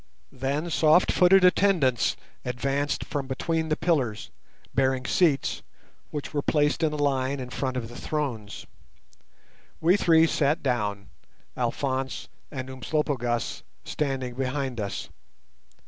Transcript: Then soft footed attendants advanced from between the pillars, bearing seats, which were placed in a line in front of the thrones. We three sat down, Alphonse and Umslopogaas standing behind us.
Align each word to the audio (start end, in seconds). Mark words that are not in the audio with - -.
Then 0.31 0.71
soft 0.71 1.11
footed 1.11 1.43
attendants 1.43 2.17
advanced 2.43 3.05
from 3.05 3.27
between 3.27 3.69
the 3.69 3.75
pillars, 3.75 4.31
bearing 4.73 5.05
seats, 5.05 5.61
which 6.09 6.33
were 6.33 6.41
placed 6.41 6.81
in 6.81 6.91
a 6.91 6.95
line 6.95 7.39
in 7.39 7.51
front 7.51 7.77
of 7.77 7.87
the 7.87 7.95
thrones. 7.95 8.65
We 9.79 9.97
three 9.97 10.25
sat 10.25 10.63
down, 10.63 11.09
Alphonse 11.55 12.29
and 12.49 12.67
Umslopogaas 12.67 13.61
standing 13.85 14.33
behind 14.33 14.79
us. 14.79 15.09